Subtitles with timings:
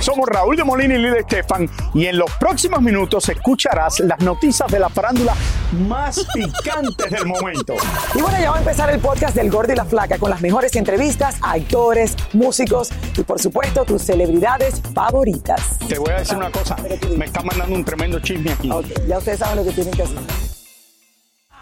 [0.00, 4.70] Somos Raúl de Molina y Lidia Estefan y en los próximos minutos escucharás las noticias
[4.70, 5.34] de la farándula
[5.86, 7.74] más picantes del momento.
[8.14, 10.40] Y bueno, ya va a empezar el podcast del Gordo y la Flaca con las
[10.40, 15.78] mejores entrevistas a actores, músicos y por supuesto tus celebridades favoritas.
[15.88, 16.76] Te voy a decir una cosa,
[17.16, 18.70] me está mandando un tremendo chisme aquí.
[19.06, 20.18] ya ustedes saben lo que tienen que hacer.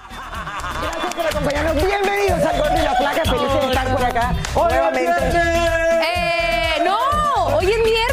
[0.09, 1.75] Gracias por acompañarnos.
[1.75, 3.23] Bienvenidos al Gordo y la Flaca.
[3.25, 5.76] Felices de estar por acá nuevamente.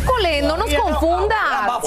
[0.03, 1.37] Miércoles, no nos confundas.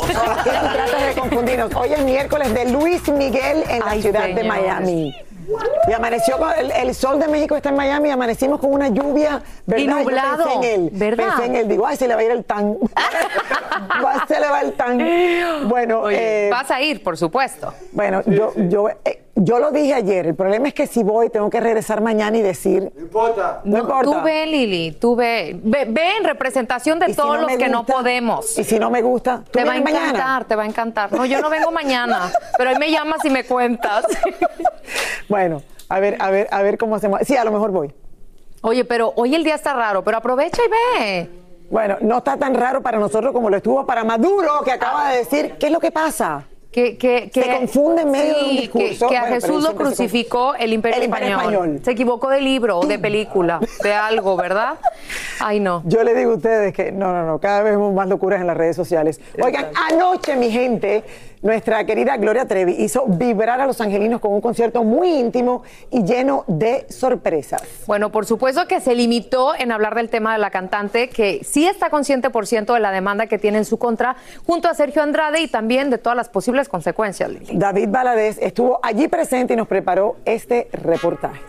[0.44, 1.74] Tratas de confundirnos.
[1.74, 4.44] Hoy es miércoles de Luis Miguel en la Ay, ciudad de.
[4.44, 5.14] Miami.
[5.88, 9.40] Y amaneció con el, el sol de México está en Miami, amanecimos con una lluvia,
[9.64, 9.82] ¿verdad?
[9.82, 11.26] Y Yo nublado, pensé en él, ¿verdad?
[11.28, 12.76] Pensé en él, digo, ay, se le va a ir el tan.
[14.28, 14.98] Se le va el tan.
[15.68, 17.72] Bueno, Oye, eh, vas a ir, por supuesto.
[17.92, 20.26] bueno, yo, yo, eh, yo lo dije ayer.
[20.26, 22.90] El problema es que si voy, tengo que regresar mañana y decir.
[22.94, 23.60] No importa.
[23.64, 24.04] No, importa.
[24.04, 25.60] Tú ve, Lili, tú ve.
[25.62, 28.58] Ve, ve en representación de si todos no los que no podemos.
[28.58, 30.44] Y si no me gusta, ¿tú Te va a encantar, mañana?
[30.48, 31.12] te va a encantar.
[31.12, 34.04] No, yo no vengo mañana, pero hoy me llamas y me cuentas.
[35.28, 37.20] Bueno, a ver, a ver, a ver cómo hacemos.
[37.24, 37.92] Sí, a lo mejor voy.
[38.62, 41.30] Oye, pero hoy el día está raro, pero aprovecha y ve.
[41.70, 45.18] Bueno, no está tan raro para nosotros como lo estuvo para Maduro, que acaba de
[45.18, 46.44] decir, ¿qué es lo que pasa?
[46.76, 49.08] Que, que, que, Se confunde en medio de un Sí, discurso.
[49.08, 51.54] Que, a Bueno, Jesús lo crucificó el imperio, El Imperio español.
[51.54, 51.80] Español.
[51.82, 54.74] Se equivocó de libro o de película, de algo, ¿verdad?
[55.40, 55.82] Ay, no.
[55.86, 58.46] Yo le digo a ustedes que no, no, no, cada vez vemos más locuras en
[58.46, 59.22] las redes sociales.
[59.42, 61.02] Oigan, anoche, mi gente,
[61.46, 66.02] nuestra querida Gloria Trevi hizo vibrar a los angelinos con un concierto muy íntimo y
[66.02, 67.62] lleno de sorpresas.
[67.86, 71.64] Bueno, por supuesto que se limitó en hablar del tema de la cantante, que sí
[71.64, 75.02] está consciente por ciento de la demanda que tiene en su contra, junto a Sergio
[75.02, 77.46] Andrade y también de todas las posibles consecuencias, Lili.
[77.52, 81.40] David Valadez estuvo allí presente y nos preparó este reportaje.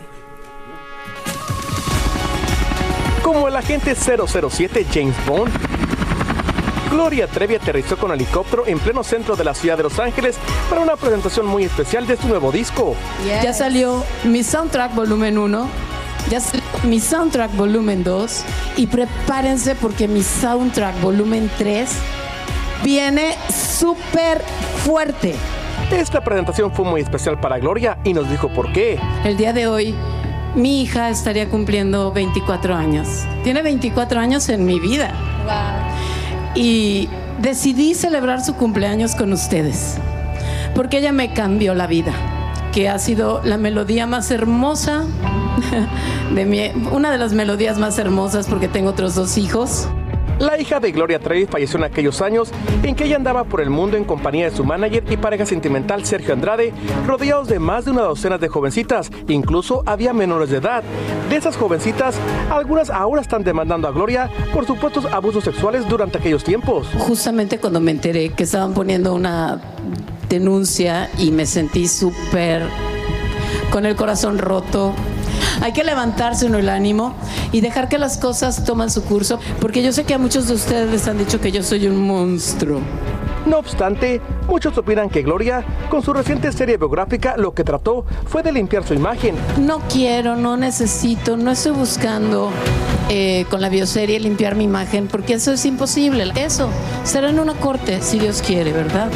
[3.24, 5.50] Como el agente 007 James Bond,
[6.90, 10.36] Gloria Trevi aterrizó con helicóptero en pleno centro de la ciudad de Los Ángeles
[10.70, 12.94] para una presentación muy especial de su nuevo disco.
[13.26, 15.68] Ya salió mi soundtrack volumen 1,
[16.30, 18.44] ya salió mi soundtrack volumen 2
[18.76, 21.90] y prepárense porque mi soundtrack volumen 3
[22.82, 24.42] viene súper
[24.84, 25.34] fuerte.
[25.90, 28.98] Esta presentación fue muy especial para Gloria y nos dijo por qué.
[29.24, 29.94] El día de hoy
[30.54, 33.24] mi hija estaría cumpliendo 24 años.
[33.44, 35.12] Tiene 24 años en mi vida.
[36.60, 37.08] Y
[37.40, 39.96] decidí celebrar su cumpleaños con ustedes,
[40.74, 42.12] porque ella me cambió la vida,
[42.72, 45.04] que ha sido la melodía más hermosa,
[46.34, 49.86] de mi, una de las melodías más hermosas porque tengo otros dos hijos.
[50.38, 52.50] La hija de Gloria Trevi falleció en aquellos años
[52.84, 56.04] en que ella andaba por el mundo en compañía de su manager y pareja sentimental
[56.04, 56.72] Sergio Andrade,
[57.06, 60.84] rodeados de más de una docena de jovencitas, incluso había menores de edad.
[61.28, 62.14] De esas jovencitas,
[62.50, 66.86] algunas ahora están demandando a Gloria por supuestos abusos sexuales durante aquellos tiempos.
[66.98, 69.60] Justamente cuando me enteré que estaban poniendo una
[70.28, 72.62] denuncia y me sentí súper
[73.70, 74.94] con el corazón roto.
[75.60, 77.14] Hay que levantarse uno el ánimo
[77.52, 80.54] y dejar que las cosas toman su curso, porque yo sé que a muchos de
[80.54, 82.80] ustedes les han dicho que yo soy un monstruo.
[83.46, 88.42] No obstante, muchos opinan que Gloria, con su reciente serie biográfica, lo que trató fue
[88.42, 89.36] de limpiar su imagen.
[89.58, 92.50] No quiero, no necesito, no estoy buscando
[93.08, 96.30] eh, con la bioserie limpiar mi imagen, porque eso es imposible.
[96.36, 96.68] Eso
[97.04, 99.08] será en una corte, si Dios quiere, ¿verdad?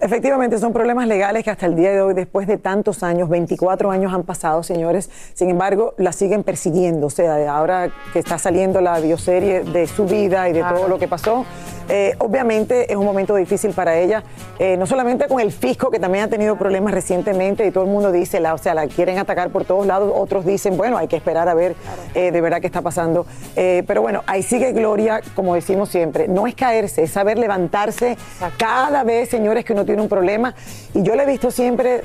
[0.00, 3.90] Efectivamente, son problemas legales que hasta el día de hoy, después de tantos años, 24
[3.90, 7.08] años han pasado, señores, sin embargo, la siguen persiguiendo.
[7.08, 11.00] O sea, ahora que está saliendo la bioserie de su vida y de todo lo
[11.00, 11.44] que pasó,
[11.88, 14.22] eh, obviamente es un momento difícil para ella,
[14.58, 17.90] eh, no solamente con el fisco, que también ha tenido problemas recientemente y todo el
[17.90, 21.08] mundo dice, la, o sea, la quieren atacar por todos lados, otros dicen, bueno, hay
[21.08, 21.74] que esperar a ver
[22.14, 23.26] eh, de verdad qué está pasando.
[23.54, 28.16] pero bueno, ahí sigue Gloria, como decimos siempre, no es caerse, es saber levantarse
[28.56, 30.54] cada vez, señores, que uno tiene un problema.
[30.94, 32.02] Y yo le he visto siempre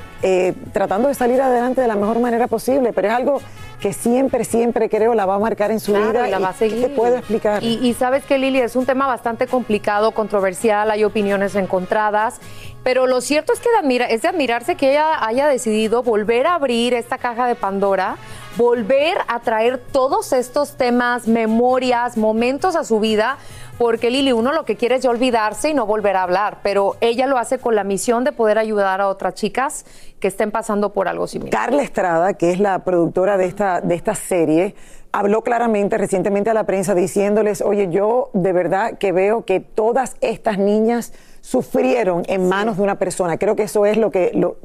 [0.71, 3.41] tratando de salir adelante de la mejor manera posible, pero es algo
[3.83, 6.25] que siempre, siempre creo la va a marcar en su vida.
[6.25, 6.83] Y la va a seguir.
[6.83, 7.61] ¿Qué te puedo explicar?
[7.61, 9.72] Y, sabes que Lili es un tema bastante complicado,
[10.13, 12.39] controversial, hay opiniones encontradas.
[12.83, 13.69] Pero lo cierto es que
[14.09, 18.17] es de admirarse que ella haya decidido volver a abrir esta caja de Pandora,
[18.57, 23.37] volver a traer todos estos temas, memorias, momentos a su vida,
[23.77, 27.25] porque Lili, uno lo que quiere es olvidarse y no volver a hablar, pero ella
[27.25, 29.85] lo hace con la misión de poder ayudar a otras chicas
[30.19, 31.51] que estén pasando por algo similar.
[31.51, 34.75] Carla Estrada, que es la productora de esta, de esta serie,
[35.13, 40.17] habló claramente recientemente a la prensa diciéndoles, oye, yo de verdad que veo que todas
[40.21, 43.37] estas niñas sufrieron en manos de una persona.
[43.37, 44.31] Creo que eso es lo que...
[44.33, 44.57] Lo,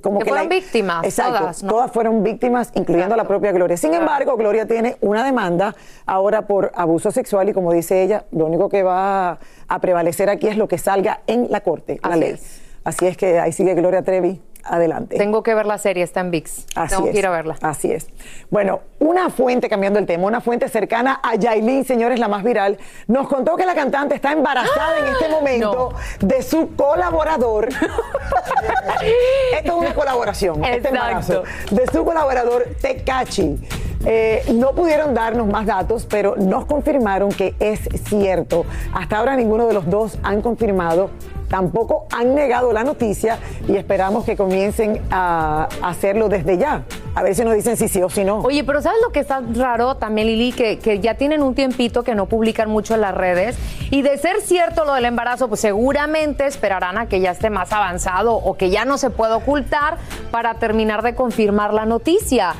[0.00, 1.60] como que, fueron víctimas, exacto, todas.
[1.60, 3.76] Todas fueron víctimas, incluyendo a la propia Gloria.
[3.76, 8.46] Sin embargo, Gloria tiene una demanda ahora por abuso sexual y como dice ella, lo
[8.46, 9.38] único que va
[9.68, 12.36] a prevalecer aquí es lo que salga en la corte, la ley.
[12.82, 15.16] Así es que ahí sigue Gloria Trevi adelante.
[15.16, 16.66] Tengo que ver la serie, está en VIX.
[16.74, 17.56] Así Tengo es, que ir a verla.
[17.62, 18.06] Así es.
[18.50, 22.78] Bueno, una fuente, cambiando el tema, una fuente cercana a Yailin, señores, la más viral,
[23.06, 27.68] nos contó que la cantante está embarazada en este momento de su colaborador.
[29.54, 31.44] Esto es una colaboración, este embarazo.
[31.70, 33.58] De su colaborador Tecachi.
[34.06, 38.66] Eh, no pudieron darnos más datos, pero nos confirmaron que es cierto.
[38.92, 41.10] Hasta ahora ninguno de los dos han confirmado
[41.54, 46.82] tampoco han negado la noticia y esperamos que comiencen a hacerlo desde ya.
[47.14, 48.40] A ver si nos dicen si sí o si no.
[48.40, 50.50] Oye, pero ¿sabes lo que está raro también, Lili?
[50.50, 53.56] Que, que ya tienen un tiempito que no publican mucho en las redes.
[53.92, 57.72] Y de ser cierto lo del embarazo, pues seguramente esperarán a que ya esté más
[57.72, 59.98] avanzado o que ya no se pueda ocultar
[60.32, 62.54] para terminar de confirmar la noticia.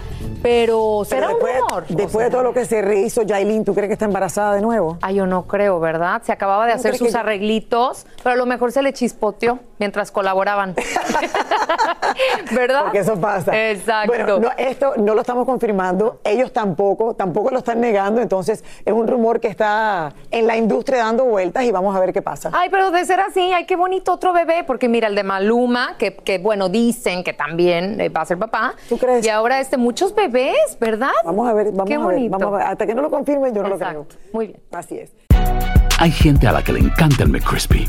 [0.44, 1.86] Pero será un rumor.
[1.88, 4.98] Después de todo lo que se rehizo, Jailin, ¿tú crees que está embarazada de nuevo?
[5.00, 6.20] Ay, yo no creo, ¿verdad?
[6.22, 10.74] Se acababa de hacer sus arreglitos, pero a lo mejor se le chispoteó mientras colaboraban.
[12.52, 12.84] ¿Verdad?
[12.84, 13.70] Porque eso pasa.
[13.70, 14.12] Exacto.
[14.14, 18.92] Bueno, no, esto no lo estamos confirmando, ellos tampoco, tampoco lo están negando, entonces es
[18.92, 22.50] un rumor que está en la industria dando vueltas y vamos a ver qué pasa.
[22.52, 25.96] Ay, pero de ser así, ay, qué bonito otro bebé, porque mira, el de Maluma,
[25.98, 28.74] que, que bueno, dicen que también eh, va a ser papá.
[28.88, 29.26] ¿Tú crees?
[29.26, 31.10] Y ahora este, muchos bebés ¿verdad?
[31.24, 32.38] Vamos a ver, vamos Qué a ver, bonito.
[32.38, 32.66] vamos a ver.
[32.66, 33.98] Hasta que no lo confirmen, yo no Exacto.
[34.00, 34.18] lo creo.
[34.32, 34.60] Muy bien.
[34.72, 35.12] Así es.
[35.98, 37.88] Hay gente a la que le encanta el McCrispy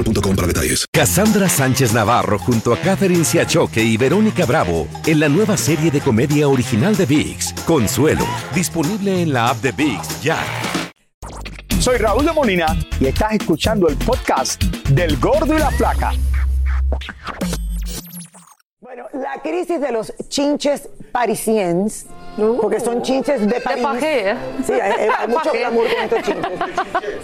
[0.03, 0.85] boostmobile.com para detalles.
[0.91, 6.01] Cassandra Sánchez Navarro junto a Catherine Siachoque y Verónica Bravo en la nueva serie de
[6.01, 10.37] comedia original de VIX, Consuelo, disponible en la app de VIX ya.
[11.79, 16.11] Soy Raúl de Molina y estás escuchando el podcast del Gordo y la Flaca.
[18.79, 20.89] Bueno, la crisis de los chinches
[22.61, 23.83] porque son chinches de París.
[23.83, 24.35] pajé, ¿eh?
[24.65, 26.51] Sí, hay, hay mucho glamour con estos chinches.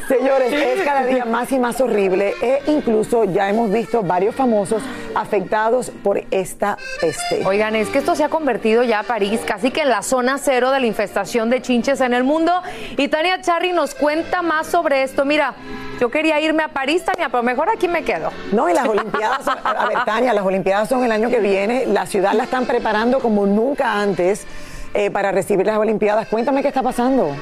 [0.07, 4.81] Señores, es cada día más y más horrible e incluso ya hemos visto varios famosos
[5.15, 7.45] afectados por esta peste.
[7.45, 10.71] Oigan, es que esto se ha convertido ya París casi que en la zona cero
[10.71, 12.51] de la infestación de chinches en el mundo.
[12.97, 15.25] Y Tania Charry nos cuenta más sobre esto.
[15.25, 15.53] Mira,
[15.99, 18.29] yo quería irme a París, Tania, pero mejor aquí me quedo.
[18.51, 21.39] No, y las Olimpiadas, son- a a ver, Tania, las Olimpiadas son el año que
[21.39, 21.85] viene.
[21.87, 24.45] La ciudad la están preparando como nunca antes
[24.93, 26.27] eh, para recibir las Olimpiadas.
[26.27, 27.35] Cuéntame qué está pasando.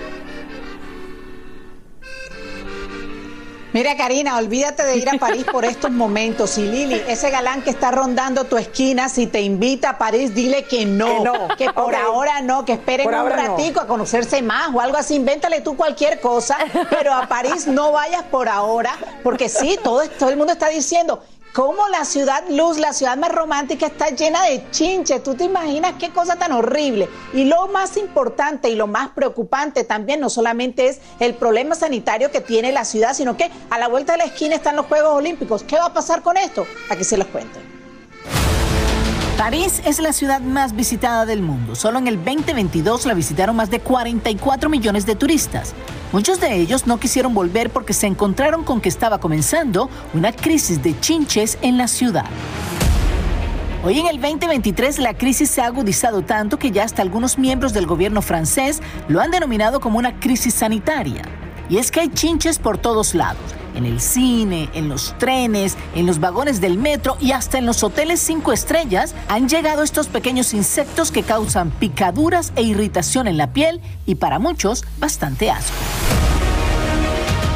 [3.76, 6.58] Mira, Karina, olvídate de ir a París por estos momentos.
[6.58, 10.64] Y Lili, ese galán que está rondando tu esquina, si te invita a París, dile
[10.64, 11.18] que no.
[11.18, 11.48] Que no.
[11.58, 13.36] Que por ahora no, que esperen Por un no.
[13.36, 15.16] ratico a conocerse más o algo así.
[15.16, 16.58] Invéntale tú cualquier cosa,
[16.90, 21.22] pero a París no vayas por ahora, porque sí, todo, todo el mundo está diciendo.
[21.56, 25.24] Cómo la ciudad luz, la ciudad más romántica, está llena de chinches.
[25.24, 27.08] ¿Tú te imaginas qué cosa tan horrible?
[27.32, 32.30] Y lo más importante y lo más preocupante también no solamente es el problema sanitario
[32.30, 35.14] que tiene la ciudad, sino que a la vuelta de la esquina están los Juegos
[35.14, 35.64] Olímpicos.
[35.64, 36.68] ¿Qué va a pasar con esto?
[36.90, 37.58] Aquí se los cuento.
[39.38, 41.76] París es la ciudad más visitada del mundo.
[41.76, 45.74] Solo en el 2022 la visitaron más de 44 millones de turistas.
[46.14, 50.82] Muchos de ellos no quisieron volver porque se encontraron con que estaba comenzando una crisis
[50.82, 52.26] de chinches en la ciudad.
[53.84, 57.74] Hoy en el 2023 la crisis se ha agudizado tanto que ya hasta algunos miembros
[57.74, 61.24] del gobierno francés lo han denominado como una crisis sanitaria.
[61.70, 63.42] Y es que hay chinches por todos lados,
[63.74, 67.84] en el cine, en los trenes, en los vagones del metro y hasta en los
[67.84, 73.52] hoteles cinco estrellas han llegado estos pequeños insectos que causan picaduras e irritación en la
[73.54, 75.76] piel y para muchos bastante asco.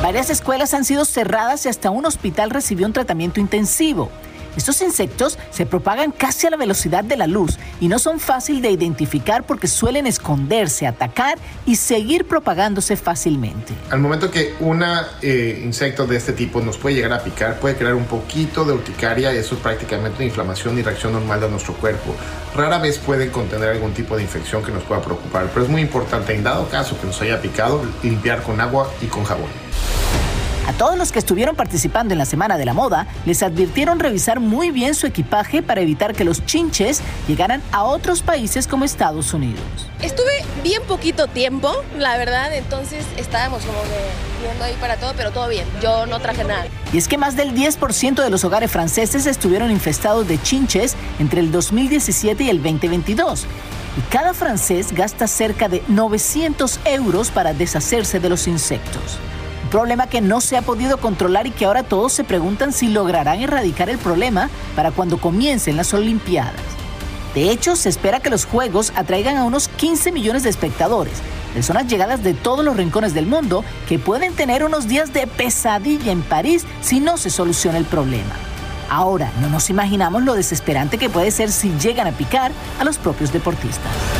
[0.01, 4.09] Varias escuelas han sido cerradas y hasta un hospital recibió un tratamiento intensivo.
[4.55, 8.61] Estos insectos se propagan casi a la velocidad de la luz y no son fácil
[8.61, 13.73] de identificar porque suelen esconderse, atacar y seguir propagándose fácilmente.
[13.89, 14.83] Al momento que un
[15.21, 19.33] insecto de este tipo nos puede llegar a picar, puede crear un poquito de urticaria
[19.33, 22.15] y eso es prácticamente una inflamación y reacción normal de nuestro cuerpo.
[22.55, 25.81] Rara vez puede contener algún tipo de infección que nos pueda preocupar, pero es muy
[25.81, 29.49] importante en dado caso que nos haya picado, limpiar con agua y con jabón.
[30.69, 34.39] A todos los que estuvieron participando en la Semana de la Moda, les advirtieron revisar
[34.39, 39.33] muy bien su equipaje para evitar que los chinches llegaran a otros países como Estados
[39.33, 39.63] Unidos.
[39.99, 45.31] Estuve bien poquito tiempo, la verdad, entonces estábamos como que viendo ahí para todo, pero
[45.31, 45.65] todo bien.
[45.81, 46.67] Yo no traje nada.
[46.93, 51.39] Y es que más del 10% de los hogares franceses estuvieron infestados de chinches entre
[51.39, 53.47] el 2017 y el 2022.
[53.97, 59.17] Y cada francés gasta cerca de 900 euros para deshacerse de los insectos.
[59.71, 63.39] Problema que no se ha podido controlar y que ahora todos se preguntan si lograrán
[63.39, 66.55] erradicar el problema para cuando comiencen las Olimpiadas.
[67.35, 71.13] De hecho, se espera que los Juegos atraigan a unos 15 millones de espectadores,
[71.53, 76.11] personas llegadas de todos los rincones del mundo que pueden tener unos días de pesadilla
[76.11, 78.33] en París si no se soluciona el problema.
[78.89, 82.97] Ahora, no nos imaginamos lo desesperante que puede ser si llegan a picar a los
[82.97, 84.18] propios deportistas.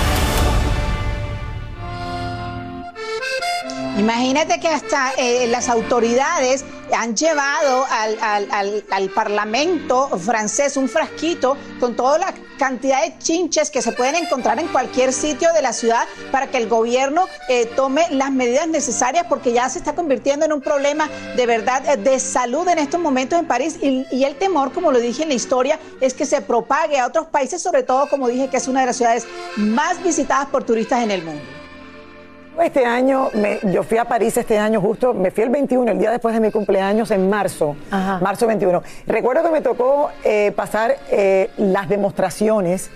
[4.00, 6.64] Imagínate que hasta eh, las autoridades
[6.98, 13.70] han llevado al, al- al- Parlamento francés un frasquito con toda la cantidad de chinches
[13.70, 17.66] que se pueden encontrar en cualquier sitio de la ciudad para que el gobierno eh,
[17.76, 21.98] tome las medidas necesarias porque ya se está convirtiendo en un problema de verdad eh,
[21.98, 25.36] de salud en estos momentos en París y el temor, como lo dije en la
[25.36, 28.80] historia, es que se propague a otros países, sobre todo como dije que es una
[28.82, 29.28] de las ciudades
[29.58, 31.59] más visitadas por turistas en el mundo.
[32.62, 35.98] Este año, me- yo fui a París este año justo, me fui el 21, el
[35.98, 37.76] día después de mi cumpleaños, en marzo,
[38.22, 38.84] marzo 21.
[39.08, 42.90] Recuerdo que me tocó eh, pasar eh, las demostraciones,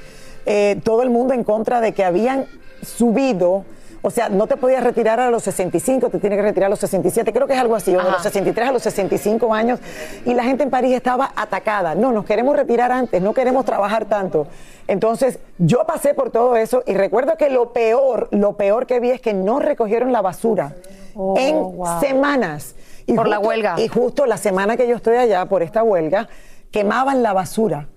[0.45, 2.45] eh, todo el mundo en contra de que habían
[2.81, 3.63] subido,
[4.03, 6.79] o sea, no te podías retirar a los 65, te tienes que retirar a los
[6.79, 9.79] 67, creo que es algo así, o de los 63 a los 65 años,
[10.25, 11.95] y la gente en París estaba atacada.
[11.95, 14.45] No, nos queremos retirar antes, no queremos trabajar tanto.
[14.87, 19.09] Entonces, yo pasé por todo eso y recuerdo que lo peor, lo peor que vi
[19.11, 20.73] es que no recogieron la basura
[21.15, 21.99] Oh, en wow.
[21.99, 22.75] semanas.
[23.05, 23.75] Y Por la huelga.
[23.79, 26.27] Y justo la semana que yo estoy allá por esta huelga,
[26.71, 27.87] quemaban la basura.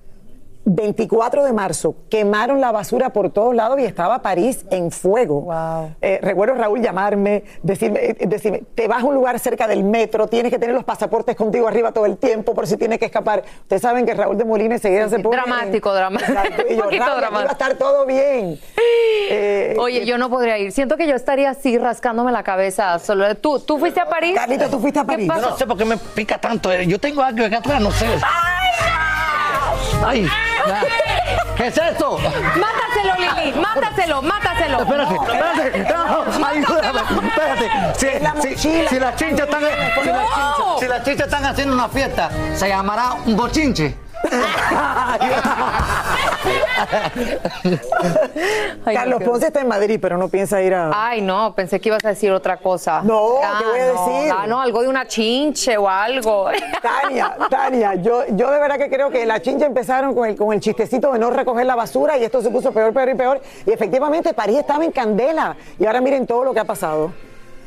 [0.68, 5.48] 24 de marzo, quemaron la basura por todos lados y estaba París en fuego.
[6.02, 10.26] Eh, recuerdo Raúl llamarme, decirme, eh, decirme, te vas a un lugar cerca del metro,
[10.26, 13.44] tienes que tener los pasaportes contigo arriba todo el tiempo por si tienes que escapar.
[13.62, 15.36] Ustedes saben que Raúl de Molina enseguida se pone...
[15.36, 16.32] Dramático, dramático.
[16.32, 17.44] Exacto, y yo, Un poquito "Raúl, aquí dramático".
[17.44, 18.58] va a estar todo bien.
[19.30, 20.72] Eh, Oye, yo no podría ir.
[20.72, 22.98] Siento que yo estaría así rascándome la cabeza.
[22.98, 24.34] Solo tú, tú fuiste a París.
[24.34, 25.30] Carlito, tú fuiste a París.
[25.32, 26.74] Yo no sé por qué me pica tanto.
[26.82, 28.06] Yo tengo algo acá atrás, no sé.
[30.04, 30.24] ¡Ay!
[30.24, 30.30] ya.
[31.56, 32.18] ¿Qué es esto?
[32.18, 34.80] Mátaselo, Lili, mátaselo, mátaselo.
[34.82, 35.78] Espérate, espérate.
[35.94, 37.00] No, ayúdame.
[37.28, 37.70] Espérate.
[37.98, 38.88] Si, Es la si- mochila.
[38.90, 42.68] si las chinchas están, si las chinchas- si las chinchas están haciendo una fiesta, se
[42.68, 43.96] llamará un bochinche.
[48.84, 50.90] Carlos Ponce está en Madrid, pero no piensa ir a.
[50.94, 53.02] Ay, no, pensé que ibas a decir otra cosa.
[53.02, 54.32] No, Ah, ¿qué voy a no, decir?
[54.36, 56.48] Ah, no, algo de una chinche o algo.
[56.82, 60.52] Tania, Tania, yo, yo de verdad que creo que la chincha empezaron con el, con
[60.52, 63.40] el chistecito de no recoger la basura y esto se puso peor, peor y peor.
[63.66, 65.56] Y efectivamente París estaba en candela.
[65.78, 67.12] Y ahora miren todo lo que ha pasado.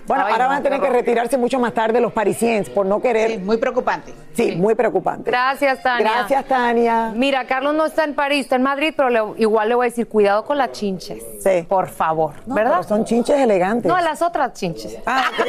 [0.09, 2.83] Bueno, Ay, ahora no, van a tener que retirarse mucho más tarde los parisienses por
[2.83, 3.39] no querer.
[3.41, 4.11] muy preocupante.
[4.33, 5.29] Sí, muy preocupante.
[5.29, 6.11] Gracias, Tania.
[6.11, 7.11] Gracias, Tania.
[7.15, 9.89] Mira, Carlos no está en París, está en Madrid, pero le- igual le voy a
[9.89, 11.23] decir, cuidado con las chinches.
[11.43, 11.63] Sí.
[11.69, 12.71] Por favor, No, ¿verdad?
[12.77, 13.85] pero son chinches elegantes.
[13.87, 14.97] No, las otras chinches.
[15.05, 15.25] Ah.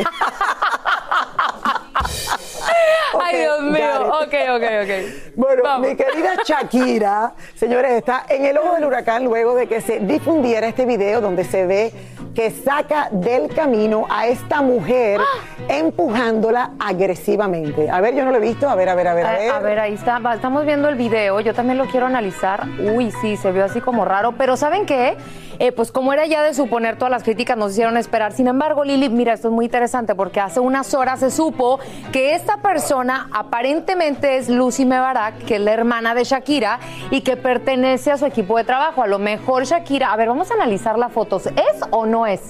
[3.23, 4.07] Ay, Dios mío.
[4.23, 5.35] Ok, ok, ok.
[5.37, 5.89] Bueno, Vamos.
[5.89, 10.67] mi querida Shakira, señores, está en el ojo del huracán luego de que se difundiera
[10.69, 11.93] este video donde se ve
[12.41, 15.21] que saca del camino a esta mujer
[15.69, 17.91] empujándola agresivamente.
[17.91, 18.67] A ver, yo no lo he visto.
[18.67, 19.41] A ver, a ver, a ver, a ver.
[19.43, 20.19] Eh, A ver, ahí está.
[20.35, 21.41] Estamos viendo el video.
[21.41, 22.67] Yo también lo quiero analizar.
[22.95, 24.33] Uy, sí, se vio así como raro.
[24.39, 25.19] Pero ¿saben qué?
[25.61, 28.33] Eh, pues como era ya de suponer, todas las críticas nos hicieron esperar.
[28.33, 31.79] Sin embargo, Lili, mira, esto es muy interesante porque hace unas horas se supo
[32.13, 37.37] que esta persona aparentemente es Lucy Mebarak, que es la hermana de Shakira y que
[37.37, 39.03] pertenece a su equipo de trabajo.
[39.03, 41.47] A lo mejor Shakira, a ver, vamos a analizar las fotos.
[41.49, 42.41] ¿Es o no es?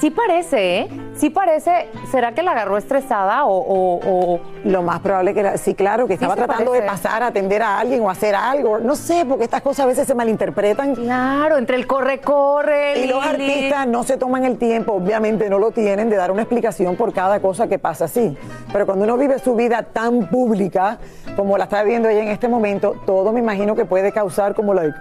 [0.00, 0.88] Sí parece, ¿eh?
[1.14, 1.88] Sí parece.
[2.10, 3.54] ¿Será que la agarró estresada o...?
[3.58, 4.00] o-
[4.34, 7.62] o- Lo más probable que era, sí, claro, que estaba tratando de pasar a atender
[7.62, 8.78] a alguien o hacer algo.
[8.78, 10.94] No sé, porque estas cosas a veces se malinterpretan.
[10.94, 12.98] Claro, entre el corre-corre.
[13.00, 16.42] Y los artistas no se toman el tiempo, obviamente no lo tienen, de dar una
[16.42, 18.36] explicación por cada cosa que pasa así.
[18.72, 20.98] Pero cuando uno vive su vida tan pública
[21.36, 24.72] como la está viviendo ella en este momento, todo me imagino que puede causar como
[24.72, 24.96] like,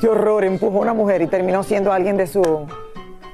[0.00, 2.42] qué horror, empujó a una mujer y terminó siendo alguien de su...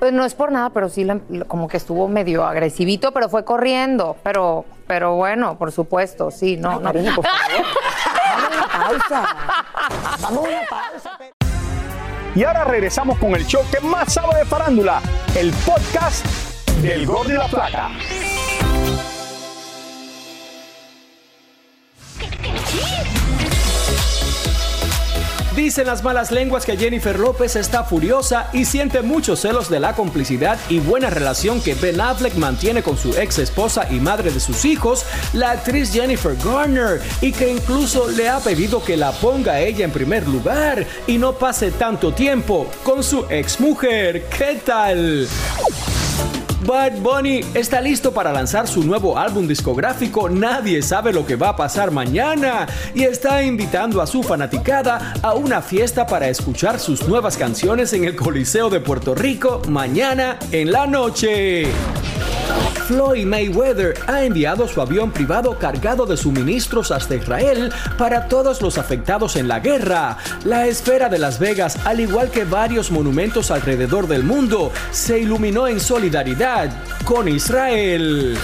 [0.03, 3.45] Pues no es por nada, pero sí la- como que estuvo medio agresivito, pero fue
[3.45, 4.17] corriendo.
[4.25, 6.83] Pero, pero bueno, por supuesto, sí, no, no.
[6.83, 7.65] cariño, por favor.
[8.35, 9.37] Vamos a una pausa.
[10.23, 11.19] Vamos a una pausa.
[12.35, 15.01] Y ahora regresamos con el show que más sabe de farándula,
[15.37, 16.27] el podcast
[16.83, 17.91] del Gordo y la Flaca.
[25.63, 29.95] Dicen las malas lenguas que Jennifer López está furiosa y siente muchos celos de la
[29.95, 34.41] complicidad y buena relación que Ben Affleck mantiene con su ex esposa y madre de
[34.41, 39.61] sus hijos, la actriz Jennifer Garner, y que incluso le ha pedido que la ponga
[39.61, 44.25] ella en primer lugar y no pase tanto tiempo con su ex mujer.
[44.37, 45.29] ¿Qué tal?
[46.67, 51.51] Bad Bunny está listo para lanzar su nuevo álbum discográfico Nadie sabe lo que va
[51.51, 57.09] a pasar mañana y está invitando a su fanaticada a una fiesta para escuchar sus
[57.09, 61.67] nuevas canciones en el Coliseo de Puerto Rico mañana en la noche.
[62.87, 68.79] Floyd Mayweather ha enviado su avión privado cargado de suministros hasta Israel para todos los
[68.79, 70.19] afectados en la guerra.
[70.45, 75.69] La esfera de Las Vegas, al igual que varios monumentos alrededor del mundo, se iluminó
[75.69, 76.71] en solidaridad
[77.05, 78.37] con Israel.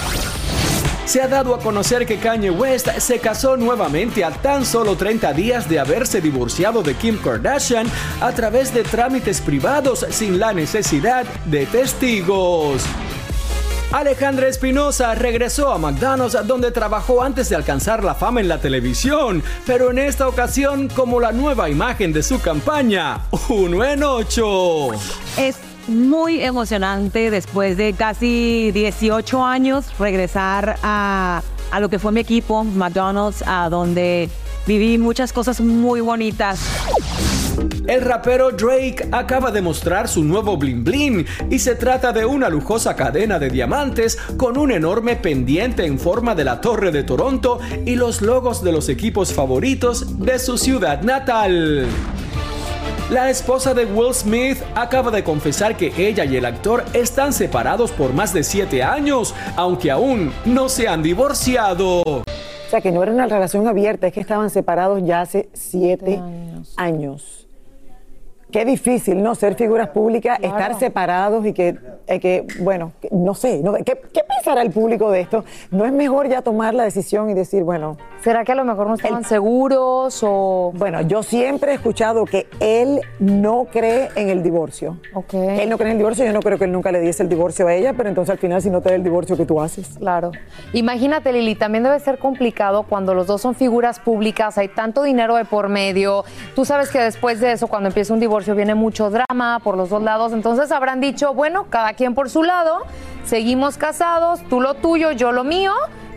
[1.05, 5.33] Se ha dado a conocer que Kanye West se casó nuevamente a tan solo 30
[5.33, 7.87] días de haberse divorciado de Kim Kardashian
[8.21, 12.83] a través de trámites privados sin la necesidad de testigos.
[13.91, 19.43] Alejandra Espinosa regresó a McDonald's donde trabajó antes de alcanzar la fama en la televisión,
[19.65, 24.91] pero en esta ocasión como la nueva imagen de su campaña, uno en ocho.
[25.39, 32.21] Es muy emocionante después de casi 18 años regresar a, a lo que fue mi
[32.21, 34.29] equipo, McDonald's, a donde
[34.67, 36.61] viví muchas cosas muy bonitas.
[37.89, 42.51] El rapero Drake acaba de mostrar su nuevo bling bling y se trata de una
[42.51, 47.61] lujosa cadena de diamantes con un enorme pendiente en forma de la Torre de Toronto
[47.87, 51.87] y los logos de los equipos favoritos de su ciudad natal.
[53.09, 57.91] La esposa de Will Smith acaba de confesar que ella y el actor están separados
[57.91, 62.03] por más de 7 años, aunque aún no se han divorciado.
[62.03, 62.25] O
[62.71, 66.21] sea, que no era una relación abierta, es que estaban separados ya hace siete
[66.77, 67.48] años.
[68.51, 69.35] Qué difícil, ¿no?
[69.35, 74.23] Ser figuras públicas, estar separados y que, eh, que bueno, no sé, no- ¿qué, ¿qué
[74.27, 75.45] pensará el público de esto?
[75.71, 77.99] ¿No es mejor ya tomar la decisión y decir, bueno...
[78.23, 80.73] ¿Será que a lo mejor no estaban seguros o...?
[80.75, 84.97] Bueno, yo siempre he escuchado que él no cree en el divorcio.
[85.15, 85.35] Ok.
[85.35, 87.29] Él no cree en el divorcio, yo no creo que él nunca le diese el
[87.29, 89.61] divorcio a ella, pero entonces al final si no te da el divorcio, ¿qué tú
[89.61, 89.91] haces?
[89.99, 90.33] Claro.
[90.73, 95.37] Imagínate, Lili, también debe ser complicado cuando los dos son figuras públicas, hay tanto dinero
[95.37, 96.25] de por medio.
[96.55, 99.77] Tú sabes que después de eso, cuando empieza un divorcio, divorcio viene mucho drama por
[99.77, 102.83] los dos lados, entonces habrán dicho, bueno, cada quien por su lado,
[103.25, 105.73] seguimos casados, tú lo tuyo, yo lo mío,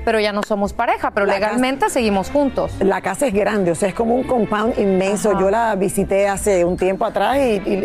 [0.06, 2.74] pero ya no somos pareja, pero La legalmente seguimos juntos.
[2.80, 5.40] La casa es grande, o sea, es como un compound inmenso.
[5.40, 7.84] Yo la visité hace un tiempo atrás y,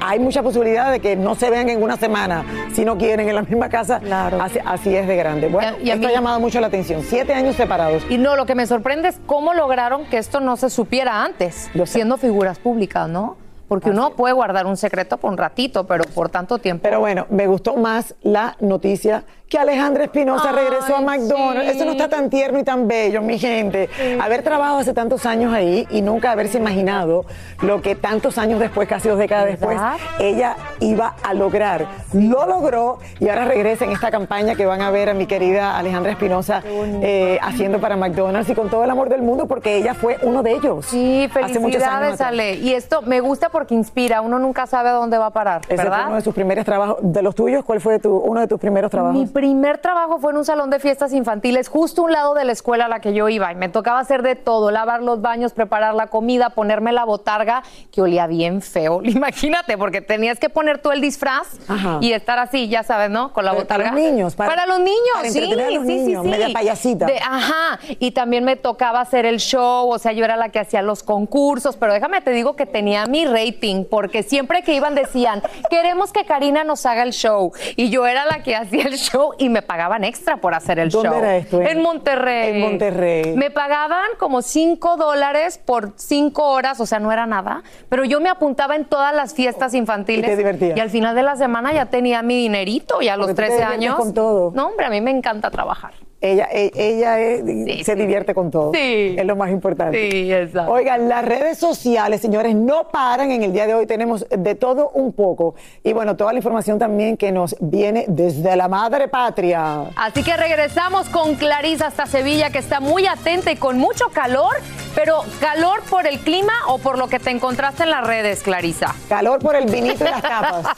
[0.00, 3.34] hay mucha posibilidad de que no se vean en una semana, si no quieren, en
[3.36, 4.00] la misma casa.
[4.40, 5.48] Así, así es de grande.
[5.48, 7.02] Bueno, Y a- y a esto mí- ha llamado mucho la atención.
[7.04, 8.04] Siete años separados.
[8.10, 11.70] Y no, lo que me sorprende es cómo lograron que esto no se supiera antes,
[11.86, 13.36] siendo figuras públicas, ¿no?
[13.68, 16.82] Porque uno puede guardar un secreto por un ratito, pero por tanto tiempo.
[16.82, 21.70] Pero bueno, me gustó más la noticia que Alejandra Espinosa regresó a McDonald's.
[21.74, 23.88] Eso no está tan tierno y tan bello, mi gente.
[24.20, 27.24] Haber trabajado hace tantos años ahí y nunca haberse imaginado
[27.62, 29.78] lo que tantos años después, casi dos décadas después,
[30.18, 31.86] ella iba a lograr.
[32.12, 35.78] Lo logró y ahora regresa en esta campaña que van a ver a mi querida
[35.78, 39.94] Alejandra Espinosa eh, haciendo para McDonald's y con todo el amor del mundo porque ella
[39.94, 40.86] fue uno de ellos.
[40.86, 42.20] Sí, felicidades.
[42.20, 42.54] Ale.
[42.54, 45.76] Y esto me gusta porque inspira, uno nunca sabe a dónde va a parar, Ese
[45.76, 46.06] fue ¿verdad?
[46.06, 46.98] uno de sus primeros trabajos.
[47.00, 47.64] ¿De los tuyos?
[47.64, 49.16] ¿Cuál fue tu, uno de tus primeros trabajos?
[49.16, 52.44] Mi primer trabajo fue en un salón de fiestas infantiles, justo a un lado de
[52.44, 53.52] la escuela a la que yo iba.
[53.52, 57.62] Y me tocaba hacer de todo: lavar los baños, preparar la comida, ponerme la botarga,
[57.92, 59.00] que olía bien feo.
[59.04, 61.98] Imagínate, porque tenías que poner tú el disfraz Ajá.
[62.00, 63.32] y estar así, ya sabes, ¿no?
[63.32, 63.90] Con la botarga.
[63.90, 65.38] para los niños, para- los niños, para sí.
[65.38, 66.28] a los sí, sí, niños, sí.
[66.30, 67.06] media payasita.
[67.06, 67.78] De- ajá.
[68.00, 71.04] Y también me tocaba hacer el show, o sea, yo era la que hacía los
[71.04, 76.12] concursos, pero déjame te digo que tenía mi rating, porque siempre que iban decían, queremos
[76.12, 77.52] que Karina nos haga el show.
[77.76, 80.88] Y yo era la que hacía el show y me pagaban extra por hacer el
[80.90, 81.18] ¿Dónde show.
[81.18, 81.60] era esto?
[81.60, 82.54] En Monterrey.
[82.56, 83.34] En Monterrey.
[83.36, 88.20] Me pagaban como 5 dólares por 5 horas, o sea, no era nada, pero yo
[88.20, 90.24] me apuntaba en todas las fiestas infantiles.
[90.24, 90.76] Y te divertías.
[90.76, 93.48] Y al final de la semana ya tenía mi dinerito, ya a los Porque tú
[93.48, 93.96] te 13 diviertes años.
[93.96, 94.52] con todo.
[94.54, 95.92] No, hombre, a mí me encanta trabajar.
[96.20, 98.72] Ella, e- ella es- se divierte con todo.
[98.74, 99.14] Sí.
[99.16, 100.10] Es lo más importante.
[100.10, 100.72] Sí, exacto.
[100.72, 103.30] Oigan, las redes sociales, señores, no paran.
[103.30, 105.54] En el día de hoy tenemos de todo un poco.
[105.84, 109.84] Y bueno, toda la información también que nos viene desde la madre patria.
[109.94, 114.56] Así que regresamos con Clarisa hasta Sevilla, que está muy atenta y con mucho calor,
[114.96, 118.94] pero calor por el clima o por lo que te encontraste en las redes, Clarisa.
[119.08, 120.66] Calor por el vinito y las tapas.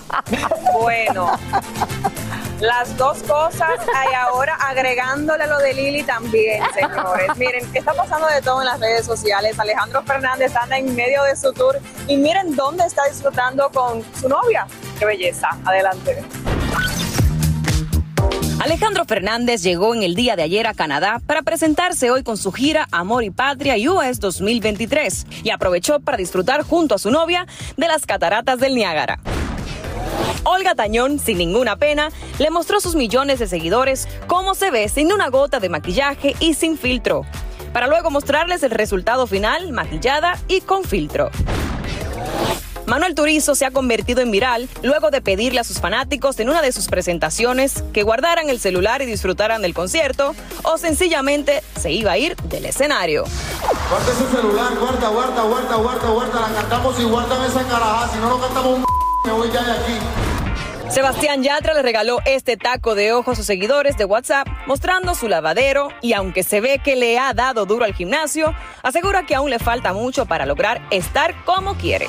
[0.80, 1.30] Bueno,
[2.60, 7.28] las dos cosas y ahora agregándole lo de Lili también, señores.
[7.36, 9.58] Miren, está pasando de todo en las redes sociales.
[9.58, 14.28] Alejandro Fernández anda en medio de su tour y miren dónde está disfrutando con su
[14.28, 14.66] novia.
[14.98, 15.48] Qué belleza.
[15.64, 16.22] Adelante.
[18.62, 22.52] Alejandro Fernández llegó en el día de ayer a Canadá para presentarse hoy con su
[22.52, 27.46] gira Amor y Patria US 2023 y aprovechó para disfrutar junto a su novia
[27.78, 29.18] de las cataratas del Niágara.
[30.44, 34.88] Olga Tañón, sin ninguna pena, le mostró a sus millones de seguidores cómo se ve
[34.88, 37.24] sin una gota de maquillaje y sin filtro,
[37.72, 41.30] para luego mostrarles el resultado final maquillada y con filtro.
[42.90, 46.60] Manuel Turizo se ha convertido en viral luego de pedirle a sus fanáticos en una
[46.60, 52.10] de sus presentaciones que guardaran el celular y disfrutaran del concierto o sencillamente se iba
[52.10, 53.24] a ir del escenario.
[53.88, 58.18] Guarda su celular, guarda, guarda, guarda, guarda, guarda, la cantamos y guárdame esa carajada, si
[58.18, 58.84] no lo cantamos un
[60.88, 65.28] Sebastián Yatra le regaló este taco de ojos a sus seguidores de WhatsApp mostrando su
[65.28, 69.50] lavadero y aunque se ve que le ha dado duro al gimnasio, asegura que aún
[69.50, 72.08] le falta mucho para lograr estar como quiere.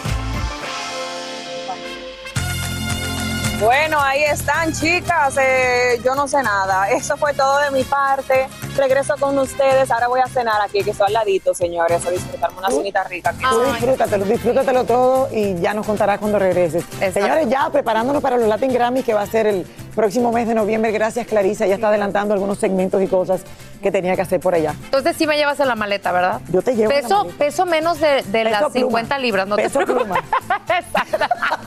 [3.62, 5.38] Bueno, ahí están, chicas.
[5.40, 6.90] Eh, yo no sé nada.
[6.90, 8.48] Eso fue todo de mi parte.
[8.76, 9.92] Regreso con ustedes.
[9.92, 13.30] Ahora voy a cenar aquí, que estoy al ladito, señores, a disfrutarme una cenita rica.
[13.30, 13.44] aquí.
[13.48, 16.84] Tú disfrútatelo, disfrútatelo todo y ya nos contarás cuando regreses.
[17.14, 19.64] Señores, ya preparándonos para los Latin Grammys que va a ser el
[19.96, 20.92] próximo mes de noviembre.
[20.92, 21.68] Gracias, Clarisa.
[21.68, 23.42] Ya está adelantando algunos segmentos y cosas
[23.84, 24.74] que tenía que hacer por allá.
[24.86, 26.42] Entonces sí me llevas en la maleta, ¿verdad?
[26.52, 27.38] Yo te llevo en la Peso, maleta.
[27.38, 28.74] peso menos de, de Peso las pluma.
[28.74, 30.18] 50 libras, no Peso te preocupes.
[30.80, 31.26] Exacto.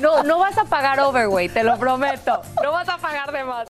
[0.00, 2.40] No, no vas a pagar overweight, te lo prometo.
[2.62, 3.68] No vas a pagar de más.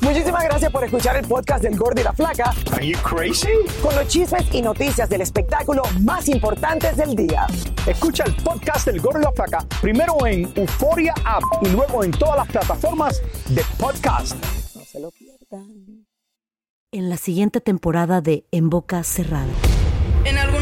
[0.00, 2.52] Muchísimas gracias por escuchar el podcast del Gordo y la Flaca.
[2.72, 3.48] Are you crazy?
[3.80, 7.46] Con los chismes y noticias del espectáculo más importantes del día.
[7.86, 12.10] Escucha el podcast del Gordo y la Flaca primero en Euforia App y luego en
[12.10, 14.34] todas las plataformas de podcast.
[14.74, 16.06] No se lo pierdan.
[16.90, 19.52] En la siguiente temporada de En Boca Cerrada.
[20.24, 20.61] En alguna